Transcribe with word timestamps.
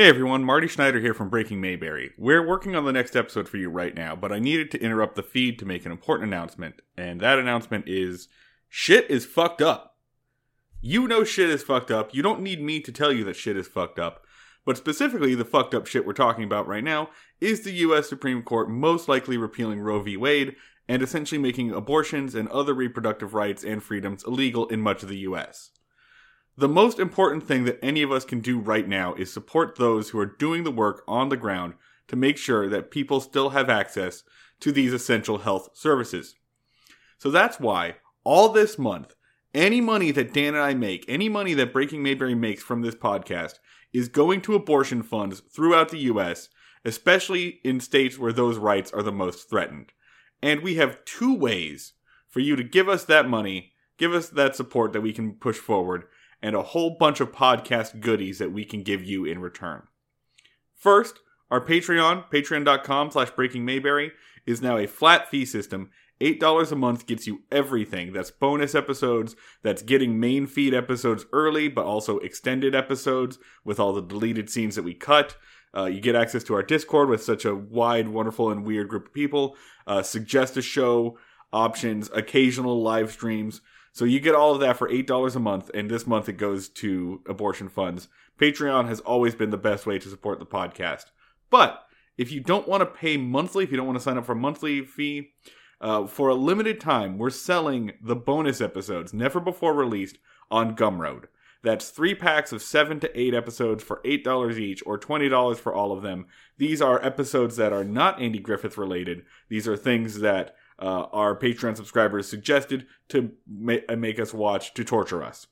Hey 0.00 0.08
everyone, 0.08 0.44
Marty 0.44 0.66
Schneider 0.66 0.98
here 0.98 1.12
from 1.12 1.28
Breaking 1.28 1.60
Mayberry. 1.60 2.12
We're 2.16 2.48
working 2.48 2.74
on 2.74 2.86
the 2.86 2.90
next 2.90 3.14
episode 3.14 3.50
for 3.50 3.58
you 3.58 3.68
right 3.68 3.94
now, 3.94 4.16
but 4.16 4.32
I 4.32 4.38
needed 4.38 4.70
to 4.70 4.80
interrupt 4.80 5.14
the 5.14 5.22
feed 5.22 5.58
to 5.58 5.66
make 5.66 5.84
an 5.84 5.92
important 5.92 6.32
announcement, 6.32 6.80
and 6.96 7.20
that 7.20 7.38
announcement 7.38 7.86
is 7.86 8.26
shit 8.66 9.10
is 9.10 9.26
fucked 9.26 9.60
up. 9.60 9.98
You 10.80 11.06
know 11.06 11.22
shit 11.22 11.50
is 11.50 11.62
fucked 11.62 11.90
up. 11.90 12.14
You 12.14 12.22
don't 12.22 12.40
need 12.40 12.62
me 12.62 12.80
to 12.80 12.90
tell 12.90 13.12
you 13.12 13.24
that 13.24 13.36
shit 13.36 13.58
is 13.58 13.68
fucked 13.68 13.98
up. 13.98 14.24
But 14.64 14.78
specifically, 14.78 15.34
the 15.34 15.44
fucked 15.44 15.74
up 15.74 15.86
shit 15.86 16.06
we're 16.06 16.14
talking 16.14 16.44
about 16.44 16.66
right 16.66 16.82
now 16.82 17.10
is 17.38 17.60
the 17.60 17.72
US 17.72 18.08
Supreme 18.08 18.42
Court 18.42 18.70
most 18.70 19.06
likely 19.06 19.36
repealing 19.36 19.82
Roe 19.82 20.00
v. 20.00 20.16
Wade 20.16 20.56
and 20.88 21.02
essentially 21.02 21.38
making 21.38 21.72
abortions 21.72 22.34
and 22.34 22.48
other 22.48 22.72
reproductive 22.72 23.34
rights 23.34 23.62
and 23.62 23.82
freedoms 23.82 24.24
illegal 24.24 24.66
in 24.68 24.80
much 24.80 25.02
of 25.02 25.10
the 25.10 25.18
US. 25.18 25.72
The 26.60 26.68
most 26.68 26.98
important 26.98 27.48
thing 27.48 27.64
that 27.64 27.82
any 27.82 28.02
of 28.02 28.12
us 28.12 28.26
can 28.26 28.40
do 28.40 28.58
right 28.58 28.86
now 28.86 29.14
is 29.14 29.32
support 29.32 29.76
those 29.76 30.10
who 30.10 30.18
are 30.18 30.26
doing 30.26 30.62
the 30.62 30.70
work 30.70 31.02
on 31.08 31.30
the 31.30 31.36
ground 31.38 31.72
to 32.08 32.16
make 32.16 32.36
sure 32.36 32.68
that 32.68 32.90
people 32.90 33.22
still 33.22 33.48
have 33.48 33.70
access 33.70 34.24
to 34.60 34.70
these 34.70 34.92
essential 34.92 35.38
health 35.38 35.70
services. 35.72 36.34
So 37.16 37.30
that's 37.30 37.58
why 37.58 37.94
all 38.24 38.50
this 38.50 38.78
month, 38.78 39.14
any 39.54 39.80
money 39.80 40.10
that 40.10 40.34
Dan 40.34 40.48
and 40.48 40.62
I 40.62 40.74
make, 40.74 41.06
any 41.08 41.30
money 41.30 41.54
that 41.54 41.72
Breaking 41.72 42.02
Mayberry 42.02 42.34
makes 42.34 42.62
from 42.62 42.82
this 42.82 42.94
podcast, 42.94 43.54
is 43.94 44.10
going 44.10 44.42
to 44.42 44.54
abortion 44.54 45.02
funds 45.02 45.40
throughout 45.40 45.88
the 45.88 46.10
US, 46.10 46.50
especially 46.84 47.60
in 47.64 47.80
states 47.80 48.18
where 48.18 48.34
those 48.34 48.58
rights 48.58 48.92
are 48.92 49.02
the 49.02 49.10
most 49.10 49.48
threatened. 49.48 49.94
And 50.42 50.60
we 50.60 50.74
have 50.74 51.06
two 51.06 51.34
ways 51.34 51.94
for 52.28 52.40
you 52.40 52.54
to 52.54 52.62
give 52.62 52.86
us 52.86 53.06
that 53.06 53.30
money, 53.30 53.72
give 53.96 54.12
us 54.12 54.28
that 54.28 54.54
support 54.54 54.92
that 54.92 55.00
we 55.00 55.14
can 55.14 55.32
push 55.32 55.56
forward, 55.56 56.04
and 56.42 56.56
a 56.56 56.62
whole 56.62 56.96
bunch 56.98 57.20
of 57.20 57.32
podcast 57.32 58.00
goodies 58.00 58.38
that 58.38 58.52
we 58.52 58.64
can 58.64 58.82
give 58.82 59.04
you 59.04 59.24
in 59.24 59.40
return. 59.40 59.82
First, 60.76 61.20
our 61.50 61.60
Patreon, 61.60 62.30
patreon.com 62.30 63.10
slash 63.10 63.30
breaking 63.30 63.64
Mayberry, 63.64 64.12
is 64.46 64.62
now 64.62 64.78
a 64.78 64.86
flat 64.86 65.28
fee 65.28 65.44
system. 65.44 65.90
$8 66.20 66.72
a 66.72 66.76
month 66.76 67.06
gets 67.06 67.26
you 67.26 67.42
everything. 67.50 68.12
That's 68.12 68.30
bonus 68.30 68.74
episodes, 68.74 69.36
that's 69.62 69.82
getting 69.82 70.20
main 70.20 70.46
feed 70.46 70.74
episodes 70.74 71.24
early, 71.32 71.68
but 71.68 71.84
also 71.84 72.18
extended 72.18 72.74
episodes 72.74 73.38
with 73.64 73.80
all 73.80 73.92
the 73.92 74.02
deleted 74.02 74.50
scenes 74.50 74.76
that 74.76 74.84
we 74.84 74.94
cut. 74.94 75.36
Uh, 75.74 75.86
you 75.86 76.00
get 76.00 76.16
access 76.16 76.44
to 76.44 76.54
our 76.54 76.62
Discord 76.62 77.08
with 77.08 77.22
such 77.22 77.44
a 77.44 77.54
wide, 77.54 78.08
wonderful, 78.08 78.50
and 78.50 78.66
weird 78.66 78.88
group 78.88 79.06
of 79.06 79.14
people. 79.14 79.56
Uh, 79.86 80.02
suggest 80.02 80.56
a 80.56 80.62
show 80.62 81.16
options, 81.52 82.10
occasional 82.14 82.82
live 82.82 83.10
streams. 83.12 83.60
So 83.92 84.04
you 84.04 84.20
get 84.20 84.34
all 84.34 84.54
of 84.54 84.60
that 84.60 84.76
for 84.76 84.88
$8 84.88 85.34
a 85.36 85.40
month, 85.40 85.70
and 85.74 85.90
this 85.90 86.06
month 86.06 86.28
it 86.28 86.36
goes 86.36 86.68
to 86.68 87.22
abortion 87.28 87.68
funds. 87.68 88.08
Patreon 88.38 88.86
has 88.88 89.00
always 89.00 89.34
been 89.34 89.50
the 89.50 89.56
best 89.56 89.86
way 89.86 89.98
to 89.98 90.08
support 90.08 90.38
the 90.38 90.46
podcast. 90.46 91.06
But 91.50 91.84
if 92.16 92.30
you 92.30 92.40
don't 92.40 92.68
want 92.68 92.82
to 92.82 92.86
pay 92.86 93.16
monthly, 93.16 93.64
if 93.64 93.70
you 93.70 93.76
don't 93.76 93.86
want 93.86 93.98
to 93.98 94.02
sign 94.02 94.16
up 94.16 94.26
for 94.26 94.32
a 94.32 94.36
monthly 94.36 94.82
fee, 94.82 95.30
uh, 95.80 96.06
for 96.06 96.28
a 96.28 96.34
limited 96.34 96.80
time, 96.80 97.18
we're 97.18 97.30
selling 97.30 97.92
the 98.02 98.16
bonus 98.16 98.60
episodes, 98.60 99.12
never 99.12 99.40
before 99.40 99.74
released, 99.74 100.18
on 100.50 100.76
Gumroad. 100.76 101.24
That's 101.62 101.90
three 101.90 102.14
packs 102.14 102.52
of 102.52 102.62
seven 102.62 103.00
to 103.00 103.20
eight 103.20 103.34
episodes 103.34 103.84
for 103.84 104.00
$8 104.04 104.58
each, 104.58 104.82
or 104.86 104.98
$20 104.98 105.58
for 105.58 105.74
all 105.74 105.92
of 105.92 106.02
them. 106.02 106.26
These 106.56 106.80
are 106.80 107.04
episodes 107.04 107.56
that 107.56 107.72
are 107.72 107.84
not 107.84 108.20
Andy 108.20 108.38
Griffith 108.38 108.78
related. 108.78 109.24
These 109.48 109.68
are 109.68 109.76
things 109.76 110.20
that 110.20 110.54
uh, 110.80 111.06
our 111.12 111.38
Patreon 111.38 111.76
subscribers 111.76 112.28
suggested 112.28 112.86
to 113.08 113.32
ma- 113.46 113.94
make 113.96 114.18
us 114.18 114.32
watch 114.32 114.74
to 114.74 114.84
torture 114.84 115.22
us. 115.22 115.46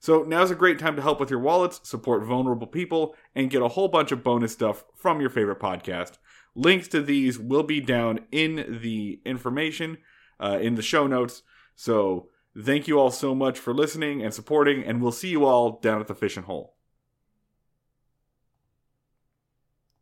So 0.00 0.22
now's 0.22 0.50
a 0.50 0.54
great 0.54 0.78
time 0.78 0.96
to 0.96 1.02
help 1.02 1.18
with 1.18 1.30
your 1.30 1.40
wallets, 1.40 1.80
support 1.88 2.24
vulnerable 2.24 2.66
people, 2.66 3.14
and 3.34 3.50
get 3.50 3.62
a 3.62 3.68
whole 3.68 3.88
bunch 3.88 4.12
of 4.12 4.22
bonus 4.22 4.52
stuff 4.52 4.84
from 4.94 5.20
your 5.20 5.30
favorite 5.30 5.60
podcast. 5.60 6.18
Links 6.54 6.88
to 6.88 7.00
these 7.00 7.38
will 7.38 7.62
be 7.62 7.80
down 7.80 8.20
in 8.30 8.78
the 8.82 9.20
information 9.24 9.98
uh, 10.38 10.58
in 10.60 10.74
the 10.74 10.82
show 10.82 11.06
notes. 11.06 11.42
So 11.74 12.28
thank 12.58 12.86
you 12.86 13.00
all 13.00 13.10
so 13.10 13.34
much 13.34 13.58
for 13.58 13.72
listening 13.72 14.22
and 14.22 14.34
supporting, 14.34 14.84
and 14.84 15.00
we'll 15.00 15.10
see 15.10 15.30
you 15.30 15.44
all 15.46 15.80
down 15.80 16.00
at 16.00 16.06
the 16.06 16.14
fishing 16.14 16.44
hole. 16.44 16.74